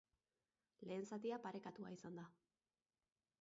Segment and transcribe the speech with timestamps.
[0.91, 2.25] Lehen zatia parekatua izan da.